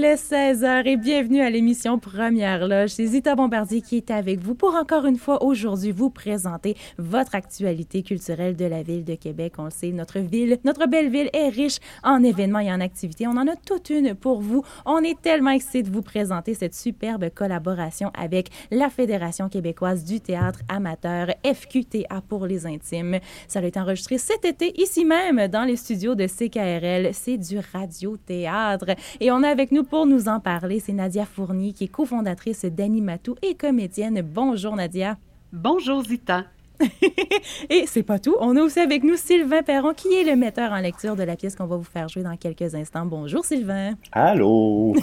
[0.00, 2.88] Il est 16h et bienvenue à l'émission Première Loge.
[2.88, 7.34] C'est Zita Bombardier qui est avec vous pour encore une fois aujourd'hui vous présenter votre
[7.34, 9.56] actualité culturelle de la ville de Québec.
[9.58, 13.26] On le sait, notre ville, notre belle ville est riche en événements et en activités.
[13.26, 14.64] On en a toute une pour vous.
[14.86, 20.18] On est tellement excités de vous présenter cette superbe collaboration avec la Fédération québécoise du
[20.18, 23.18] théâtre amateur, FQTA pour les intimes.
[23.48, 27.10] Ça a été enregistré cet été ici même dans les studios de CKRL.
[27.12, 28.94] C'est du radio-théâtre.
[29.20, 32.64] Et on a avec nous pour nous en parler, c'est Nadia Fournier, qui est cofondatrice
[32.64, 34.22] d'Animatou et comédienne.
[34.22, 35.18] Bonjour Nadia.
[35.52, 36.44] Bonjour Zita.
[37.70, 38.36] Et c'est pas tout.
[38.40, 41.36] On a aussi avec nous Sylvain Perron, qui est le metteur en lecture de la
[41.36, 43.06] pièce qu'on va vous faire jouer dans quelques instants.
[43.06, 43.94] Bonjour Sylvain.
[44.12, 44.94] Allô?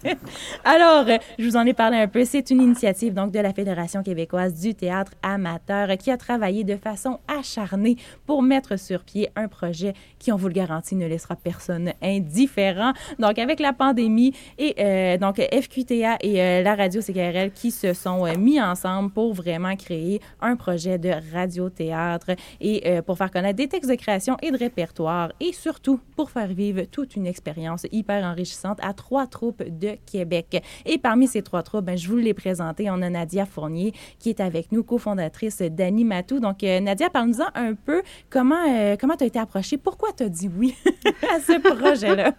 [0.64, 1.06] Alors,
[1.38, 2.24] je vous en ai parlé un peu.
[2.24, 6.76] C'est une initiative donc de la Fédération québécoise du théâtre amateur qui a travaillé de
[6.76, 7.96] façon acharnée
[8.26, 12.92] pour mettre sur pied un projet qui, on vous le garantit, ne laissera personne indifférent.
[13.18, 17.92] Donc, avec la pandémie et euh, donc FQTA et euh, la radio CKRL qui se
[17.92, 23.30] sont euh, mis ensemble pour vraiment créer un projet de radio-théâtre et euh, pour faire
[23.30, 27.26] connaître des textes de création et de répertoire et surtout pour faire vivre toute une
[27.26, 30.62] expérience hyper enrichissante à trois troupes de Québec.
[30.86, 34.30] Et parmi ces trois troupes, ben, je vous l'ai présenté, on a Nadia Fournier qui
[34.30, 36.40] est avec nous, cofondatrice d'Animatou.
[36.40, 40.24] Donc, euh, Nadia, parle-nous un peu comment euh, comment tu as été approchée, pourquoi tu
[40.24, 40.74] as dit oui
[41.34, 42.34] à ce projet-là?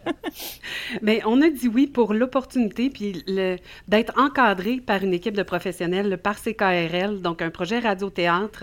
[1.02, 3.24] Bien, on a dit oui pour l'opportunité puis
[3.88, 8.59] d'être encadré par une équipe de professionnels, par CKRL, donc un projet radio-théâtre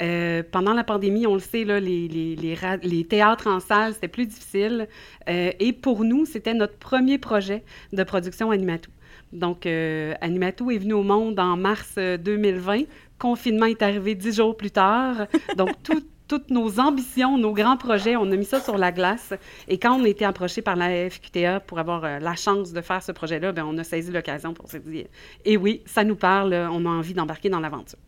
[0.00, 4.88] euh, pendant la pandémie, on le sait, les, théâtres en salle, c'était plus difficile.
[5.28, 8.90] Euh, et pour nous, c'était notre premier projet de production Animatou.
[9.32, 12.82] Donc, euh, est venu au monde en mars 2020.
[13.18, 15.26] Confinement est arrivé dix jours plus tard.
[15.56, 15.70] Donc,
[16.28, 19.34] toutes nos ambitions, nos grands projets, on a mis ça sur la glace.
[19.68, 23.02] Et quand on a été approché par la FQTA pour avoir la chance de faire
[23.02, 25.06] ce projet-là, ben, on a saisi l'occasion pour se dire,
[25.44, 27.98] eh oui, ça nous parle, on a envie d'embarquer dans l'aventure.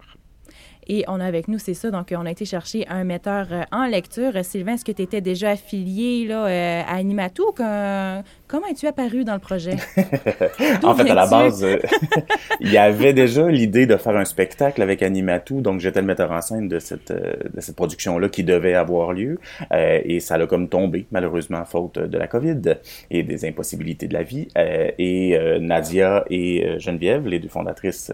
[0.86, 3.62] Et on a avec nous, c'est ça, donc on a été chercher un metteur euh,
[3.72, 4.32] en lecture.
[4.42, 7.52] Sylvain, est-ce que tu étais déjà affilié là, euh, à Animatou?
[8.46, 9.74] Comment es-tu apparu dans le projet?
[10.82, 11.78] en fait, à la base, euh,
[12.60, 16.30] il y avait déjà l'idée de faire un spectacle avec Animatou, donc j'étais le metteur
[16.30, 19.38] en scène de cette, de cette production-là qui devait avoir lieu.
[19.72, 22.60] et ça l'a comme tombé, malheureusement, faute de la COVID
[23.10, 24.48] et des impossibilités de la vie.
[24.56, 28.12] et Nadia et Geneviève, les deux fondatrices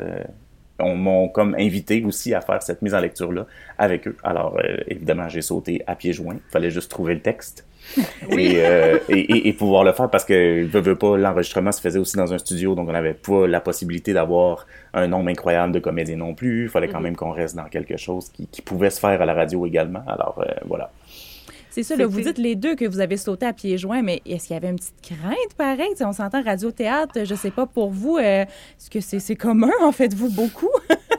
[0.81, 3.47] on m'ont comme invité aussi à faire cette mise en lecture-là
[3.79, 4.17] avec eux.
[4.23, 6.35] Alors, euh, évidemment, j'ai sauté à pieds joints.
[6.35, 7.67] Il fallait juste trouver le texte.
[8.33, 12.17] Euh, et, et, pouvoir le faire parce que je veux pas l'enregistrement se faisait aussi
[12.17, 16.17] dans un studio donc on n'avait pas la possibilité d'avoir un nombre incroyable de comédiens
[16.17, 17.03] non plus il fallait quand mm-hmm.
[17.03, 20.41] même qu'on reste dans quelque chose qui, pouvait se faire à la radio également alors
[20.47, 20.93] euh, voilà
[21.71, 24.21] c'est ça, là, vous dites les deux que vous avez sauté à pieds joints, mais
[24.27, 25.89] est-ce qu'il y avait une petite crainte pareil?
[26.01, 30.31] on s'entend radio-théâtre, je sais pas pour vous, euh, est-ce que c'est commun, en fait-vous
[30.31, 30.71] beaucoup?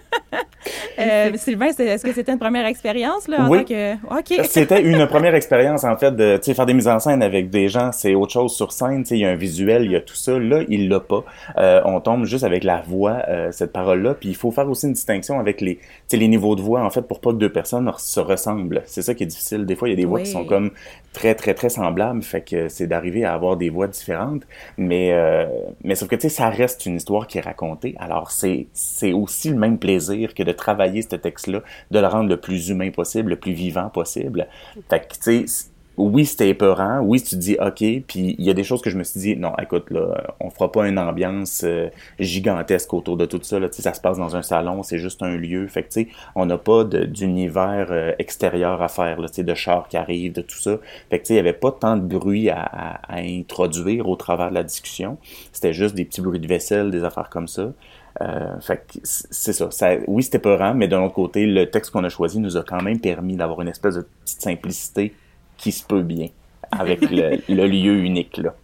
[1.01, 3.65] Euh, Sylvain, est-ce que c'était une première expérience là, en oui.
[3.65, 3.95] que...
[4.43, 7.91] c'était une première expérience en fait de faire des mises en scène avec des gens,
[7.91, 9.03] c'est autre chose sur scène.
[9.09, 10.37] Il y a un visuel, il y a tout ça.
[10.37, 11.23] Là, il l'a pas.
[11.57, 14.13] Euh, on tombe juste avec la voix, euh, cette parole-là.
[14.13, 15.79] Puis il faut faire aussi une distinction avec les,
[16.11, 18.81] les niveaux de voix en fait pour pas que deux personnes se ressemblent.
[18.85, 19.65] C'est ça qui est difficile.
[19.65, 20.71] Des fois, il y a des voix qui sont comme
[21.13, 24.43] très très très semblables, fait que c'est d'arriver à avoir des voix différentes.
[24.77, 25.45] Mais euh,
[25.83, 27.95] mais sauf que tu sais, ça reste une histoire qui est racontée.
[27.99, 32.29] Alors c'est c'est aussi le même plaisir que de travailler ce texte-là, de le rendre
[32.29, 34.47] le plus humain possible, le plus vivant possible.
[34.89, 36.99] Fait tu sais, oui, c'était épeurant.
[37.01, 37.77] Oui, tu dis OK.
[38.07, 40.49] Puis il y a des choses que je me suis dit, non, écoute, là, on
[40.49, 43.59] fera pas une ambiance euh, gigantesque autour de tout ça.
[43.59, 43.67] Là.
[43.71, 45.67] Ça se passe dans un salon, c'est juste un lieu.
[45.67, 45.99] Fait que,
[46.35, 50.57] on n'a pas d'univers euh, extérieur à faire, là, de chars qui arrivent, de tout
[50.57, 50.77] ça.
[51.09, 54.63] Fait que, il y avait pas tant de bruit à, introduire au travers de la
[54.63, 55.17] discussion.
[55.51, 57.73] C'était juste des petits bruits de vaisselle, des affaires comme ça.
[58.21, 59.95] Euh, fait c'est ça, ça.
[60.07, 62.81] Oui, c'était peurant, mais d'un autre côté, le texte qu'on a choisi nous a quand
[62.81, 65.13] même permis d'avoir une espèce de petite simplicité
[65.57, 66.27] qui se peut bien
[66.71, 67.37] avec le,
[67.67, 68.55] lieu unique là.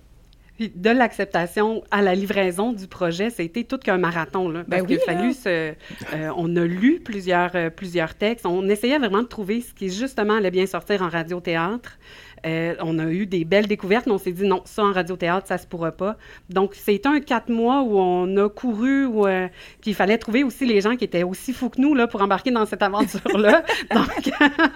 [0.60, 4.50] de l'acceptation à la livraison du projet, ça a été tout qu'un marathon.
[4.50, 5.74] Là, parce ben qu'il a fallu se, euh,
[6.36, 8.46] on a lu plusieurs, euh, plusieurs textes.
[8.46, 11.98] On essayait vraiment de trouver ce qui, justement, allait bien sortir en radio-théâtre.
[12.48, 15.48] Euh, on a eu des belles découvertes, mais on s'est dit non, ça en radiothéâtre,
[15.48, 16.18] ça se pourra pas.
[16.50, 19.48] Donc, c'est un quatre mois où on a couru, où, euh,
[19.82, 22.22] puis il fallait trouver aussi les gens qui étaient aussi fous que nous là, pour
[22.22, 23.64] embarquer dans cette aventure-là.
[23.94, 24.32] Donc,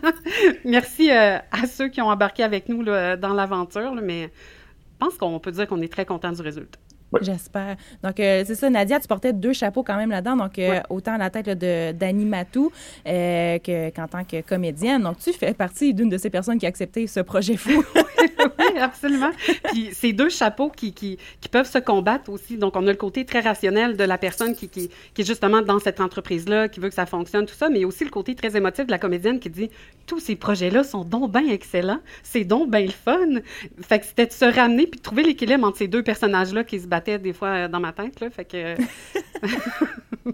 [0.65, 5.17] merci euh, à ceux qui ont embarqué avec nous là, dans l'aventure, mais je pense
[5.17, 6.79] qu'on peut dire qu'on est très content du résultat.
[7.19, 7.75] J'espère.
[8.03, 10.37] Donc, euh, c'est ça, Nadia, tu portais deux chapeaux quand même là-dedans.
[10.37, 12.71] Donc, euh, autant à la tête de d'Annie Matou
[13.07, 13.59] euh,
[13.95, 15.03] qu'en tant que comédienne.
[15.03, 17.83] Donc, tu fais partie d'une de ces personnes qui a accepté ce projet fou.
[17.95, 19.31] oui, absolument.
[19.65, 22.57] Puis, c'est deux chapeaux qui, qui, qui, peuvent se combattre aussi.
[22.57, 25.61] Donc, on a le côté très rationnel de la personne qui, qui, qui est justement
[25.61, 28.55] dans cette entreprise-là, qui veut que ça fonctionne, tout ça, mais aussi le côté très
[28.55, 29.69] émotif de la comédienne qui dit
[30.07, 33.41] tous ces projets-là sont donc bien excellents, c'est donc bien le fun.
[33.81, 36.79] Fait que c'était de se ramener puis de trouver l'équilibre entre ces deux personnages-là qui
[36.79, 38.19] se battent des fois euh, dans ma tête.
[38.47, 38.75] Que...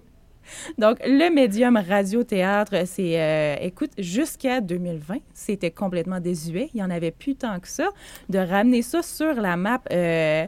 [0.77, 6.69] Donc, le médium radio-théâtre, c'est, euh, écoute, jusqu'à 2020, c'était complètement désuet.
[6.73, 7.89] Il n'y en avait plus tant que ça.
[8.29, 10.45] De ramener ça sur la map, euh,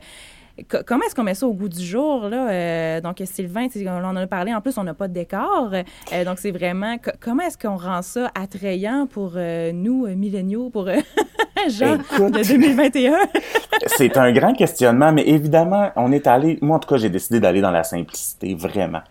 [0.86, 2.28] comment est-ce qu'on met ça au goût du jour?
[2.30, 2.50] Là?
[2.50, 4.54] Euh, donc, Sylvain, on en a parlé.
[4.54, 5.72] En plus, on n'a pas de décor.
[5.74, 10.86] Euh, donc, c'est vraiment comment est-ce qu'on rend ça attrayant pour euh, nous, milléniaux, pour
[11.70, 13.18] gens de 2021?
[13.88, 16.58] c'est un grand questionnement, mais évidemment, on est allé.
[16.62, 19.02] Moi, en tout cas, j'ai décidé d'aller dans la simplicité, vraiment.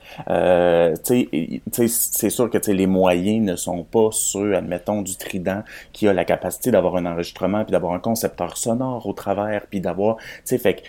[1.03, 5.63] c'est sûr que les moyens ne sont pas ceux, admettons, du Trident
[5.93, 9.81] qui a la capacité d'avoir un enregistrement puis d'avoir un concepteur sonore au travers puis
[9.81, 10.17] d'avoir.
[10.45, 10.81] Fait que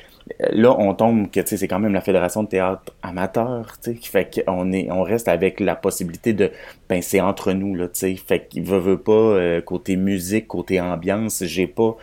[0.54, 4.72] là, on tombe que c'est quand même la Fédération de théâtre amateur, qui fait qu'on
[4.72, 6.52] est, on reste avec la possibilité de,
[6.88, 10.48] ben c'est entre nous là, tu sais, fait qu'il veut, veut pas euh, côté musique,
[10.48, 11.96] côté ambiance, j'ai pas,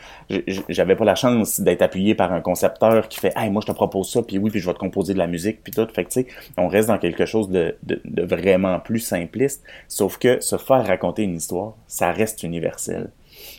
[0.68, 3.76] j'avais pas la chance d'être appuyé par un concepteur qui fait, hey moi je te
[3.76, 6.04] propose ça, puis oui, puis je vais te composer de la musique, puis tout, fait
[6.04, 6.26] que tu sais,
[6.56, 10.86] on reste dans quelque chose de, de, de vraiment plus simpliste, sauf que se faire
[10.86, 13.10] raconter une histoire, ça reste universel.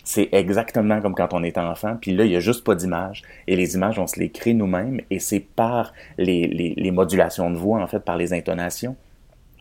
[0.10, 3.24] C'est exactement comme quand on est enfant, puis là, il n'y a juste pas d'image.
[3.46, 7.58] Et les images, on se les crée nous-mêmes, et c'est par les, les, modulations de
[7.58, 8.96] voix, en fait, par les intonations,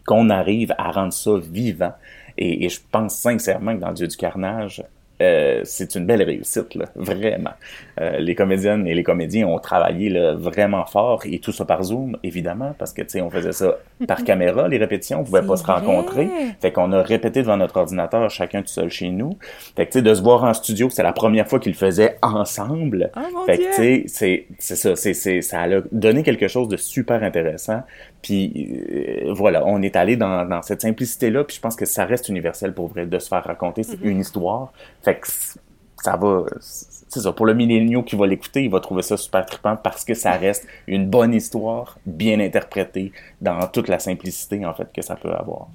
[0.07, 1.95] qu'on arrive à rendre ça vivant.
[2.39, 4.85] Et, et, je pense sincèrement que dans Dieu du carnage,
[5.23, 7.53] euh, c'est une belle réussite, là, vraiment.
[8.01, 11.83] Euh, les comédiennes et les comédiens ont travaillé là, vraiment fort et tout ça par
[11.85, 15.47] Zoom, évidemment, parce que tu sais, on faisait ça par caméra, les répétitions, on pouvait
[15.47, 16.29] pas se rencontrer.
[16.61, 19.39] Fait qu'on a répété devant notre ordinateur, chacun tout seul chez nous.
[19.75, 21.79] Fait que tu sais, de se voir en studio, c'est la première fois qu'ils le
[21.79, 23.11] faisaient ensemble.
[23.17, 27.23] Oh, fait que tu sais, c'est ça, c'est ça a donné quelque chose de super
[27.23, 27.83] intéressant.
[28.27, 32.05] Puis euh, voilà, on est allé dans, dans cette simplicité-là, puis je pense que ça
[32.05, 33.99] reste universel pour vrai de se faire raconter mm-hmm.
[34.03, 34.73] une histoire.
[35.01, 35.29] Fait que
[36.03, 39.47] ça va, c'est ça, pour le milléniaux qui va l'écouter, il va trouver ça super
[39.47, 44.75] trippant parce que ça reste une bonne histoire, bien interprétée, dans toute la simplicité, en
[44.75, 45.69] fait, que ça peut avoir.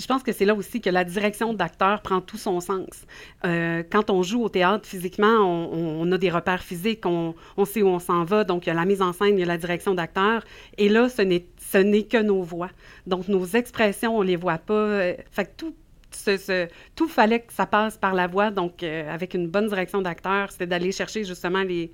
[0.00, 3.04] Je pense que c'est là aussi que la direction d'acteur prend tout son sens.
[3.44, 7.34] Euh, quand on joue au théâtre, physiquement, on, a des repères physiques, on,
[7.64, 9.42] sait où on s'en va, donc il y a la mise en scène, il y
[9.42, 10.44] a la direction d'acteur.
[10.76, 12.70] Et là, ce n'est, ce n'est que nos voix.
[13.06, 14.74] Donc nos expressions, on les voit pas.
[14.74, 15.74] Euh, fait que tout
[16.96, 18.50] tout fallait que ça passe par la voix.
[18.50, 21.92] Donc, euh, avec une bonne direction d'acteur, c'était d'aller chercher justement les,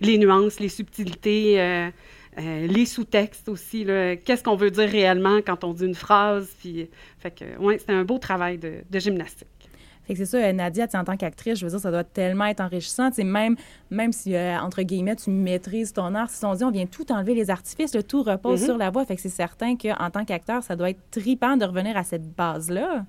[0.00, 1.90] les nuances, les subtilités,
[2.38, 3.84] euh, euh, les sous-textes aussi.
[4.24, 6.48] Qu'est-ce qu'on veut dire réellement quand on dit une phrase?
[6.58, 6.88] Puis,
[7.18, 9.48] fait que, ouais, c'était un beau travail de, de gymnastique.
[10.04, 12.60] Fait que c'est ça, Nadia, en tant qu'actrice, je veux dire, ça doit tellement être
[12.60, 13.10] enrichissant.
[13.18, 13.56] même,
[13.90, 17.34] même si, entre guillemets, tu maîtrises ton art, si on dit on vient tout enlever
[17.34, 18.64] les artifices, le tout repose mm-hmm.
[18.64, 19.04] sur la voix.
[19.04, 22.34] Fait que c'est certain qu'en tant qu'acteur, ça doit être tripant de revenir à cette
[22.34, 23.04] base-là.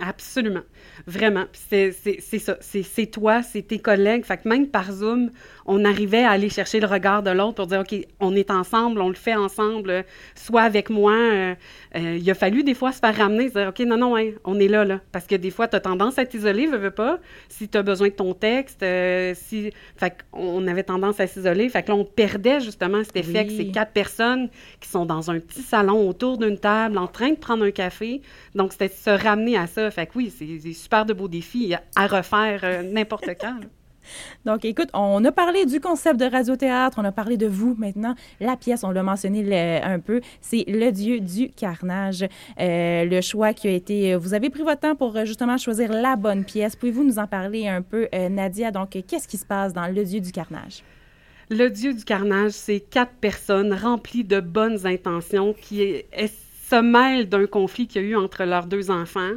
[0.00, 0.62] Absolument.
[1.06, 1.44] Vraiment.
[1.52, 1.92] C'est
[2.38, 2.56] ça.
[2.60, 4.24] C'est toi, c'est tes collègues.
[4.24, 5.30] Fait que même par Zoom,
[5.66, 9.00] on arrivait à aller chercher le regard de l'autre pour dire, OK, on est ensemble,
[9.00, 10.04] on le fait ensemble,
[10.34, 11.12] soit avec moi.
[11.12, 11.54] Euh,
[11.96, 14.58] euh, il a fallu des fois se faire ramener, dire, OK, non, non, hein, on
[14.58, 15.00] est là, là.
[15.12, 17.18] Parce que des fois, tu as tendance à t'isoler, veux, veux pas,
[17.48, 18.82] si tu as besoin de ton texte.
[18.82, 19.70] Euh, si...
[19.96, 21.68] Fait qu'on avait tendance à s'isoler.
[21.68, 24.48] Fait que là, on perdait justement cet effet que c'est quatre personnes
[24.80, 28.22] qui sont dans un petit salon autour d'une table en train de prendre un café.
[28.54, 29.89] Donc, c'était se ramener à ça.
[29.90, 33.60] Fait que oui, c'est super de beaux défis à refaire euh, n'importe quand.
[34.46, 38.14] Donc, écoute, on a parlé du concept de radiothéâtre, on a parlé de vous maintenant.
[38.40, 42.24] La pièce, on l'a mentionné un peu, c'est Le Dieu du carnage.
[42.58, 44.16] Euh, le choix qui a été...
[44.16, 46.76] Vous avez pris votre temps pour euh, justement choisir la bonne pièce.
[46.76, 48.70] Pouvez-vous nous en parler un peu, Nadia?
[48.70, 50.82] Donc, qu'est-ce qui se passe dans Le Dieu du carnage?
[51.50, 56.04] Le Dieu du carnage, c'est quatre personnes remplies de bonnes intentions qui
[56.70, 59.32] se mêlent d'un conflit qu'il y a eu entre leurs deux enfants.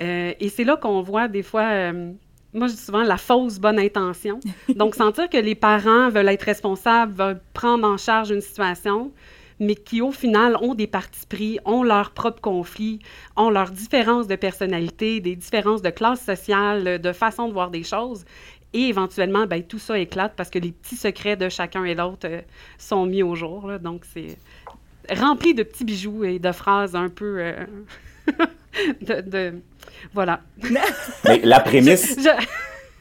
[0.00, 2.12] Euh, et c'est là qu'on voit des fois, euh,
[2.52, 4.40] moi je dis souvent la fausse bonne intention.
[4.76, 9.12] Donc sentir que les parents veulent être responsables, veulent prendre en charge une situation,
[9.60, 13.00] mais qui au final ont des partis pris, ont leurs propres conflits,
[13.36, 17.82] ont leurs différences de personnalité, des différences de classe sociale, de façon de voir des
[17.82, 18.24] choses.
[18.74, 22.26] Et éventuellement, ben, tout ça éclate parce que les petits secrets de chacun et l'autre
[22.28, 22.42] euh,
[22.76, 23.78] sont mis au jour.
[23.80, 24.36] Donc, c'est
[25.10, 27.42] rempli de petits bijoux et de phrases un peu...
[29.00, 29.54] de,
[30.14, 30.40] voilà.
[31.24, 32.18] Mais la prémisse.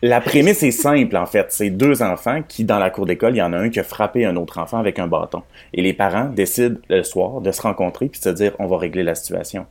[0.04, 1.48] La prémisse est simple, en fait.
[1.50, 3.84] C'est deux enfants qui, dans la cour d'école, il y en a un qui a
[3.84, 5.42] frappé un autre enfant avec un bâton.
[5.74, 8.78] Et les parents décident le soir de se rencontrer puis de se dire, on va
[8.78, 9.66] régler la situation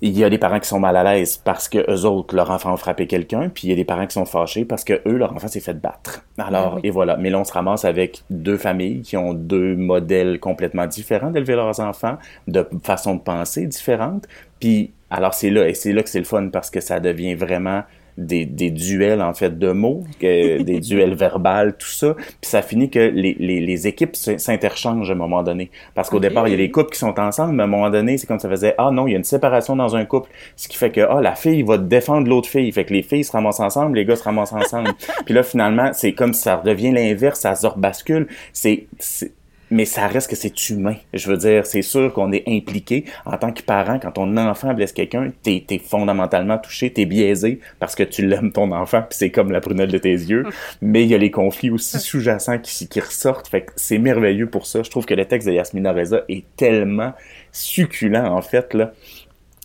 [0.00, 2.50] il y a des parents qui sont mal à l'aise parce que eux autres, leur
[2.50, 5.00] enfant a frappé quelqu'un, puis il y a des parents qui sont fâchés parce que
[5.06, 6.24] eux, leur enfant s'est fait battre.
[6.38, 7.16] Alors, ah et voilà.
[7.16, 11.56] Mais là, on se ramasse avec deux familles qui ont deux modèles complètement différents d'élever
[11.56, 14.26] leurs enfants, de façon de penser différentes.
[14.60, 17.34] Puis, alors c'est là, et c'est là que c'est le fun parce que ça devient
[17.34, 17.82] vraiment
[18.18, 22.14] des, des duels en fait de mots, des duels verbales, tout ça.
[22.14, 25.70] Puis ça finit que les, les, les équipes s'interchangent à un moment donné.
[25.94, 27.90] Parce qu'au départ, il y a les couples qui sont ensemble, mais à un moment
[27.90, 30.30] donné, c'est comme ça faisait Ah non, il y a une séparation dans un couple.
[30.56, 32.70] Ce qui fait que ah, la fille va défendre l'autre fille.
[32.72, 34.90] Fait que les filles se ramassent ensemble, les gars se ramassent ensemble.
[35.24, 38.26] Puis là, finalement, c'est comme ça redevient l'inverse, ça se rebascule.
[38.52, 38.88] C'est
[39.70, 40.96] mais ça reste que c'est humain.
[41.12, 43.98] Je veux dire, c'est sûr qu'on est impliqué en tant que parent.
[43.98, 48.52] Quand ton enfant blesse quelqu'un, t'es es fondamentalement touché, t'es biaisé parce que tu l'aimes
[48.52, 50.44] ton enfant, puis c'est comme la prunelle de tes yeux.
[50.82, 53.48] Mais il y a les conflits aussi sous-jacents qui, qui ressortent.
[53.48, 54.82] Fait que c'est merveilleux pour ça.
[54.82, 57.12] Je trouve que le texte de Yasmina Reza est tellement
[57.52, 58.92] succulent, en fait, là.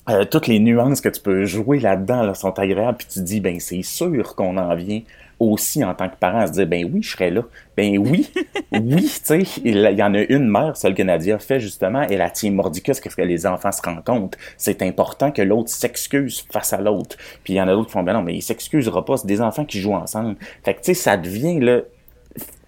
[0.10, 3.40] Euh, toutes les nuances que tu peux jouer là-dedans là, sont agréables, puis tu dis,
[3.40, 5.02] ben c'est sûr qu'on en vient
[5.40, 7.44] aussi en tant que parent à se dire ben oui, je serais là.
[7.76, 8.32] Ben oui,
[8.72, 12.18] oui, tu sais, il, y en a une mère, celle que Nadia fait justement, et
[12.18, 14.38] la tient mordicus qu'est-ce que les enfants se rendent compte.
[14.58, 17.18] C'est important que l'autre s'excuse face à l'autre.
[17.44, 19.28] Puis il y en a d'autres qui font ben non, mais il s'excusera pas, c'est
[19.28, 20.36] des enfants qui jouent ensemble.
[20.64, 21.82] Fait que tu sais, ça devient là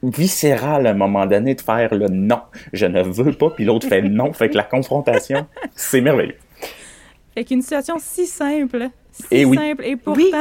[0.03, 2.41] viscéral à un moment donné de faire le non,
[2.73, 4.33] je ne veux pas, puis l'autre fait non.
[4.33, 6.35] Fait que la confrontation, c'est merveilleux.
[7.35, 10.21] Fait qu'une situation si simple, si et simple et pourtant...
[10.21, 10.31] Oui,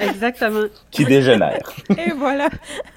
[0.00, 0.64] exactement.
[0.90, 1.72] Qui dégénère.
[1.90, 2.48] et voilà.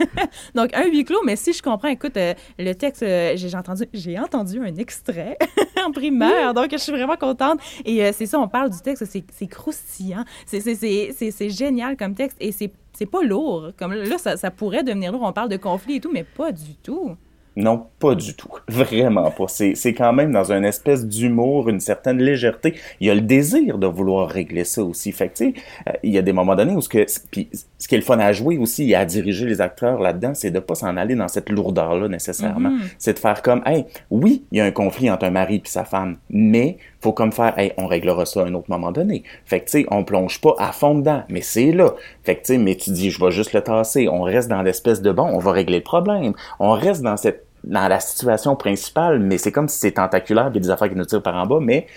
[0.55, 3.83] Donc, un huis clos, mais si je comprends, écoute, euh, le texte, euh, j'ai entendu,
[3.93, 5.37] j'ai entendu un extrait
[5.85, 7.59] en primaire, donc je suis vraiment contente.
[7.85, 12.51] Et euh, c'est ça, on parle du texte, c'est croustillant, c'est génial comme texte, et
[12.51, 13.71] c'est pas lourd.
[13.77, 16.51] Comme là, ça, ça pourrait devenir lourd, on parle de conflit et tout, mais pas
[16.51, 17.15] du tout.
[17.57, 18.51] Non, pas du tout.
[18.67, 19.47] Vraiment pas.
[19.47, 22.75] C'est, c'est quand même dans une espèce d'humour, une certaine légèreté.
[22.99, 25.11] Il y a le désir de vouloir régler ça aussi.
[25.11, 25.53] Fait que, tu sais,
[25.89, 27.49] euh, il y a des moments donnés où ce que, puis,
[27.79, 30.51] ce qui est le fun à jouer aussi et à diriger les acteurs là-dedans, c'est
[30.51, 32.69] de pas s'en aller dans cette lourdeur-là nécessairement.
[32.69, 32.95] Mm-hmm.
[32.99, 35.67] C'est de faire comme, hey, oui, il y a un conflit entre un mari et
[35.67, 39.23] sa femme, mais faut comme faire, hey, on réglera ça à un autre moment donné.
[39.45, 41.95] Fait que, tu sais, on plonge pas à fond dedans, mais c'est là.
[42.23, 44.07] Fait que, tu sais, mais tu dis, je vais juste le tasser.
[44.07, 46.33] On reste dans l'espèce de, bon, on va régler le problème.
[46.59, 50.55] On reste dans cette dans la situation principale, mais c'est comme si c'est tentaculaire, il
[50.55, 51.87] y a des affaires qui nous tirent par en bas, mais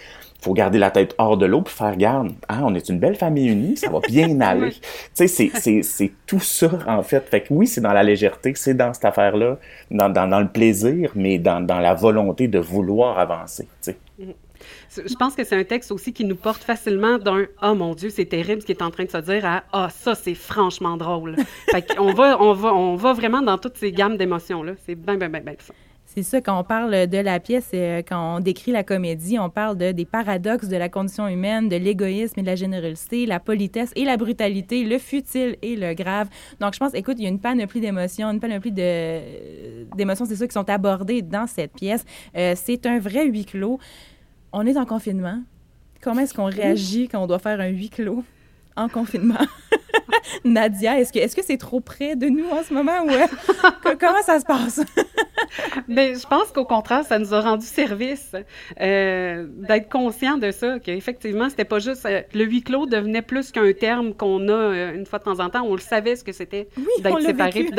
[0.40, 2.32] faut garder la tête hors de l'eau puis faire garde.
[2.48, 4.72] Ah, on est une belle famille unie, ça va bien aller.
[4.72, 4.80] tu
[5.28, 7.28] sais, c'est, c'est, tout ça, en fait.
[7.28, 9.58] Fait que oui, c'est dans la légèreté, c'est dans cette affaire-là,
[9.90, 13.96] dans, dans, dans, le plaisir, mais dans, dans la volonté de vouloir avancer, tu sais.
[14.96, 18.10] Je pense que c'est un texte aussi qui nous porte facilement d'un Oh mon Dieu,
[18.10, 20.96] c'est terrible ce qui est en train de se dire à Ah, ça, c'est franchement
[20.96, 21.36] drôle.
[21.96, 24.72] qu'on va, on va, on va vraiment dans toutes ces gammes d'émotions-là.
[24.84, 25.54] C'est bien, bien, bien, bien
[26.04, 29.50] C'est ça, quand on parle de la pièce, euh, quand on décrit la comédie, on
[29.50, 33.40] parle de, des paradoxes de la condition humaine, de l'égoïsme et de la générosité, la
[33.40, 36.28] politesse et la brutalité, le futile et le grave.
[36.60, 40.46] Donc, je pense, écoute, il y a une panoplie d'émotions, une panoplie d'émotions, c'est ça,
[40.46, 42.04] qui sont abordées dans cette pièce.
[42.36, 43.78] Euh, c'est un vrai huis clos
[44.52, 45.42] on est en confinement.
[46.00, 48.24] Comment est-ce qu'on réagit quand on doit faire un huis clos
[48.76, 49.46] en confinement?
[50.44, 53.26] Nadia, est-ce que est-ce que c'est trop près de nous en ce moment ou euh,
[54.00, 54.80] comment ça se passe?
[55.88, 58.34] Mais je pense qu'au contraire, ça nous a rendu service
[58.80, 63.50] euh, d'être conscient de ça, qu'effectivement, c'était pas juste euh, le huis clos devenait plus
[63.52, 65.62] qu'un terme qu'on a une fois de temps en temps.
[65.64, 66.68] On le savait ce que c'était
[67.02, 67.70] d'être séparé,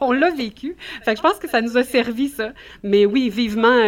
[0.00, 0.76] on l'a vécu.
[1.04, 2.52] Fait que je pense que ça nous a servi ça.
[2.82, 3.80] Mais oui, vivement,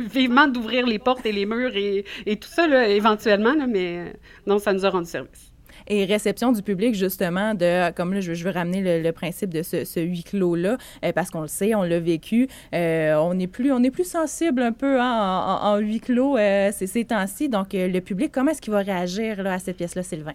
[0.00, 3.54] vivement d'ouvrir les portes et les murs et, et tout ça là, éventuellement.
[3.54, 4.12] Là, mais
[4.46, 5.53] non, ça nous a rendu service
[5.86, 10.00] et réception du public, justement, de, comme là, je, veux ramener le, principe de ce,
[10.00, 13.82] huis clos-là, euh, parce qu'on le sait, on l'a vécu, euh, on est plus on
[13.82, 17.48] est plus sensible un peu hein, en, huis clos euh, ces, temps-ci.
[17.48, 20.34] Donc, le public, comment est-ce qu'il va réagir là, à cette pièce-là, Sylvain?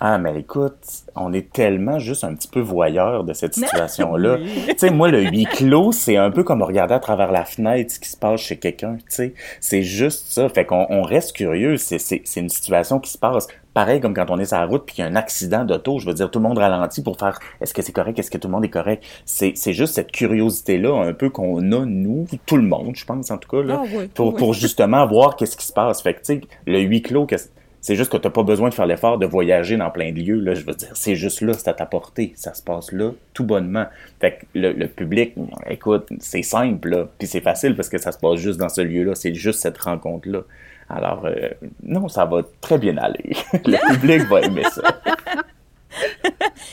[0.00, 0.74] Ah, mais écoute,
[1.14, 4.38] on est tellement juste un petit peu voyeur de cette situation-là.
[4.38, 7.92] Tu sais, moi, le huis clos, c'est un peu comme regarder à travers la fenêtre
[7.92, 9.34] ce qui se passe chez quelqu'un, tu sais.
[9.60, 10.48] C'est juste ça.
[10.48, 11.76] Fait qu'on on reste curieux.
[11.76, 13.46] C'est une situation qui se passe.
[13.74, 15.98] Pareil comme quand on est sur la route puis qu'il y a un accident d'auto,
[15.98, 18.36] je veux dire, tout le monde ralentit pour faire est-ce que c'est correct, est-ce que
[18.36, 19.02] tout le monde est correct.
[19.24, 23.38] C'est juste cette curiosité-là un peu qu'on a, nous, tout le monde, je pense, en
[23.38, 26.02] tout cas, là, ah pour, pour justement voir qu'est-ce qui se passe.
[26.02, 27.26] Fait que, tu sais, le huis clos,
[27.82, 30.38] c'est juste que t'as pas besoin de faire l'effort de voyager dans plein de lieux.
[30.38, 32.32] Là, je veux dire, c'est juste là, c'est à ta portée.
[32.36, 33.86] Ça se passe là, tout bonnement.
[34.20, 35.34] Fait que le, public,
[35.68, 37.08] écoute, c'est simple, là.
[37.18, 39.16] Puis c'est facile parce que ça se passe juste dans ce lieu-là.
[39.16, 40.42] C'est juste cette rencontre-là.
[40.88, 41.48] Alors, euh,
[41.82, 43.32] non, ça va très bien aller.
[43.52, 44.82] le public va aimer ça.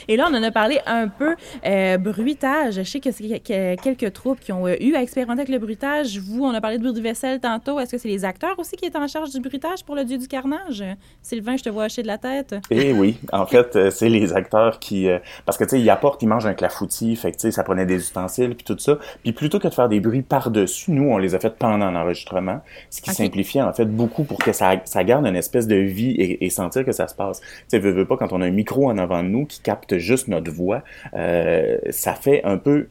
[0.07, 1.35] Et là, on en a parlé un peu
[1.65, 2.75] euh, bruitage.
[2.75, 6.19] Je sais que c'est quelques troupes qui ont euh, eu à expérimenter avec le bruitage.
[6.19, 7.79] Vous, on a parlé de bruit de vaisselle tantôt.
[7.79, 10.17] Est-ce que c'est les acteurs aussi qui étaient en charge du bruitage pour le dieu
[10.17, 10.83] du carnage?
[11.21, 12.55] Sylvain, je te vois hacher de la tête.
[12.71, 15.07] Eh oui, en fait, euh, c'est les acteurs qui...
[15.45, 17.63] parce que, tu sais, ils apportent, ils mangent un clafoutis, fait que, tu sais, ça
[17.63, 18.97] prenait des ustensiles, puis tout ça.
[19.23, 22.61] Puis plutôt que de faire des bruits par-dessus, nous, on les a fait pendant l'enregistrement,
[22.89, 26.15] ce qui simplifiait, en fait, beaucoup pour que ça, ça garde une espèce de vie
[26.19, 27.41] et, sentir que ça se passe.
[27.41, 29.61] Tu sais, veux, veux pas, quand on a un micro en avant de nous qui
[29.61, 32.87] capte juste notre voix, euh, ça fait un peu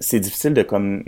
[0.00, 1.04] c'est difficile de comme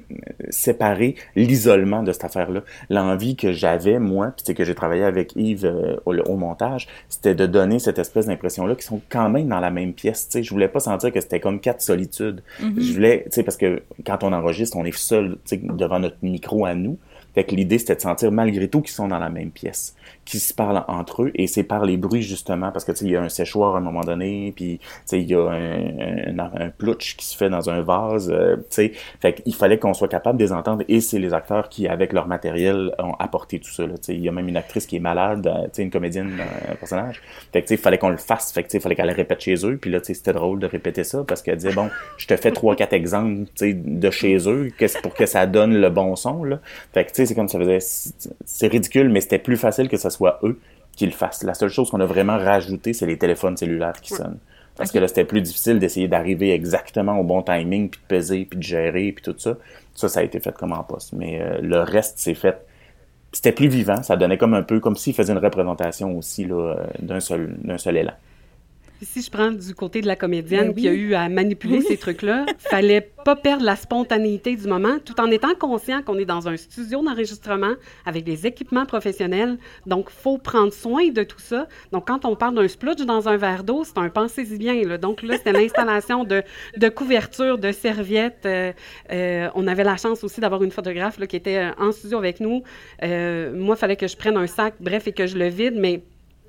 [0.51, 2.63] séparer l'isolement de cette affaire-là.
[2.89, 7.35] L'envie que j'avais moi, puis c'est que j'ai travaillé avec Yves euh, au, montage, c'était
[7.35, 10.27] de donner cette espèce d'impression-là qui sont quand même dans la même pièce.
[10.27, 12.43] Tu sais, je voulais pas sentir que c'était comme quatre solitudes.
[12.61, 12.81] Mm-hmm.
[12.81, 15.99] Je voulais, tu sais, parce que quand on enregistre, on est seul, tu sais, devant
[15.99, 16.99] notre micro à nous.
[17.35, 20.41] Fait que l'idée, c'était de sentir malgré tout qu'ils sont dans la même pièce, qu'ils
[20.41, 23.11] se parlent entre eux, et c'est par les bruits justement, parce que tu sais, il
[23.11, 26.39] y a un séchoir à un moment donné, puis tu sais, il y a un,
[26.39, 29.95] un, plutch qui se fait dans un vase, euh, tu sais, fait qu'il fallait qu'on
[29.95, 33.59] soit capable de les entendre, et c'est les acteurs qui, avec leur matériel, ont apporté
[33.59, 33.85] tout ça.
[33.85, 35.91] Tu sais, il y a même une actrice qui est malade, euh, tu sais, une
[35.91, 37.21] comédienne, euh, un personnage.
[37.53, 38.95] Fait que tu sais, il fallait qu'on le fasse, fait que tu sais, il fallait
[38.95, 41.57] qu'elle répète chez eux, puis là, tu sais, c'était drôle de répéter ça parce qu'elle
[41.57, 44.71] disait bon, je te fais trois quatre exemples, tu sais, de chez eux,
[45.03, 46.61] pour que ça donne le bon son là.
[46.93, 47.79] Fait que c'est comme ça faisait,
[48.45, 50.61] c'est ridicule, mais c'était plus facile que ce soit eux
[50.97, 51.43] qui le fassent.
[51.43, 54.39] La seule chose qu'on a vraiment rajouté, c'est les téléphones cellulaires qui sonnent.
[54.77, 58.45] Parce que là, c'était plus difficile d'essayer d'arriver exactement au bon timing, puis de peser,
[58.45, 59.57] puis de gérer, puis tout ça.
[59.95, 61.13] Ça, ça a été fait comme en poste.
[61.13, 62.67] Mais euh, le reste, c'est fait.
[63.31, 64.03] C'était plus vivant.
[64.03, 67.57] Ça donnait comme un peu, comme s'il faisait une représentation aussi là, euh, d'un seul,
[67.63, 68.15] d'un seul élan
[69.03, 71.97] si je prends du côté de la comédienne ben qui a eu à manipuler ces
[71.97, 76.49] trucs-là, fallait pas perdre la spontanéité du moment, tout en étant conscient qu'on est dans
[76.49, 77.73] un studio d'enregistrement
[78.05, 79.59] avec des équipements professionnels.
[79.87, 81.67] Donc, faut prendre soin de tout ça.
[81.93, 84.83] Donc, quand on parle d'un splutch dans un verre d'eau, c'est un pensez-y bien.
[84.85, 84.99] Là.
[84.99, 86.43] Donc là, c'était l'installation de,
[86.77, 88.47] de couvertures, de serviettes.
[88.47, 88.73] Euh,
[89.11, 92.19] euh, on avait la chance aussi d'avoir une photographe là, qui était euh, en studio
[92.19, 92.63] avec nous.
[93.03, 96.03] moi, il fallait que je prenne un sac, bref, et que je le vide, mais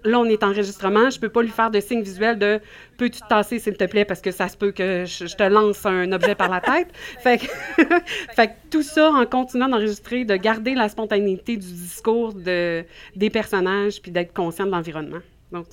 [0.05, 2.59] là, on est en enregistrement, je peux pas lui faire de signe visuel de
[2.97, 5.85] peux-tu te tasser, s'il te plaît, parce que ça se peut que je, te lance
[5.85, 6.88] un objet par la tête.
[7.19, 7.45] Fait que,
[8.35, 13.29] fait que tout ça, en continuant d'enregistrer, de garder la spontanéité du discours de, des
[13.29, 15.20] personnages, puis d'être conscient de l'environnement.
[15.51, 15.65] Donc,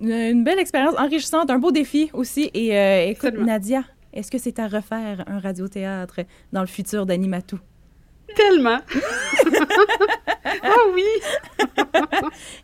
[0.00, 2.50] une belle expérience enrichissante, un beau défi aussi.
[2.54, 6.20] Et euh, écoute, Nadia, est-ce que c'est à refaire un radiothéâtre
[6.52, 7.58] dans le futur d'Animatou?
[8.36, 8.78] Tellement!
[10.64, 11.04] oh oui!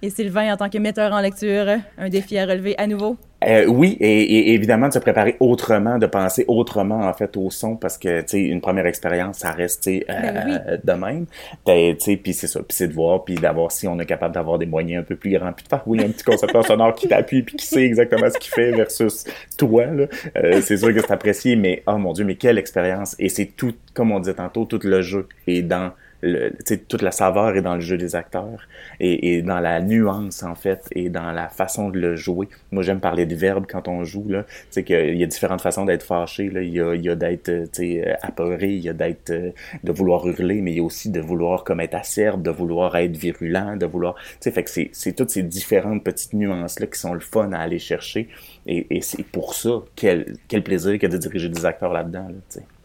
[0.03, 1.67] et Sylvain, en tant que metteur en lecture,
[1.99, 3.17] un défi à relever à nouveau?
[3.47, 7.77] Euh, oui, et, évidemment de se préparer autrement, de penser autrement en fait au son,
[7.77, 11.27] parce que tu sais une première expérience, ça reste euh, ben de même.
[11.67, 14.35] Tu sais, puis c'est ça, puis c'est de voir, puis d'avoir si on est capable
[14.35, 16.95] d'avoir des moyens un peu plus grands, puis de faire oui un petit concepteur sonore
[16.95, 19.25] qui t'appuie puis qui sait exactement ce qu'il fait versus
[19.57, 20.07] toi là.
[20.37, 23.47] Euh, c'est sûr que c'est apprécié, mais oh mon dieu, mais quelle expérience Et c'est
[23.47, 26.53] tout, comme on disait tantôt, tout le jeu est dans le,
[26.89, 28.69] toute la saveur est dans le jeu des acteurs
[29.01, 32.49] et, et, dans la nuance en fait et dans la façon de le jouer.
[32.73, 35.85] Moi j'aime parler de verbes quand on joue là, c'est qu'il y a différentes façons
[35.85, 37.51] d'être fâché là, il y a, il y a d'être
[38.23, 41.65] apeuré, il y a d'être de vouloir hurler, mais il y a aussi de vouloir
[41.65, 45.43] comme être acerbe, de vouloir être virulent, de vouloir, tu fait que c'est toutes ces
[45.43, 48.29] différentes petites nuances là qui sont le fun à aller chercher
[48.67, 52.35] et, et c'est pour ça quel quel plaisir que de diriger des acteurs là-dedans là,
[52.51, 52.76] tu.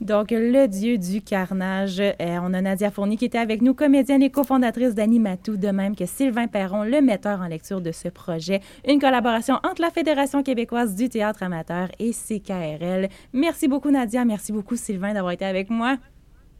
[0.00, 2.00] Donc, le dieu du carnage.
[2.00, 5.96] Euh, on a Nadia Fournier qui était avec nous, comédienne et cofondatrice d'Animatou, de même
[5.96, 8.60] que Sylvain Perron, le metteur en lecture de ce projet.
[8.86, 13.08] Une collaboration entre la Fédération québécoise du théâtre amateur et CKRL.
[13.32, 14.24] Merci beaucoup, Nadia.
[14.24, 15.96] Merci beaucoup, Sylvain, d'avoir été avec moi.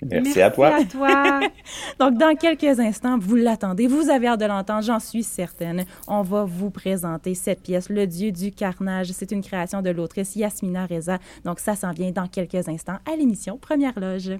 [0.02, 0.74] Merci, à toi.
[0.74, 1.40] à toi.
[1.98, 3.86] Donc, dans quelques instants, vous l'attendez.
[3.86, 5.84] Vous avez hâte de l'entendre, j'en suis certaine.
[6.06, 9.08] On va vous présenter cette pièce, Le Dieu du carnage.
[9.12, 11.18] C'est une création de l'autrice Yasmina Reza.
[11.44, 14.38] Donc, ça s'en vient dans quelques instants à l'émission Première Loge.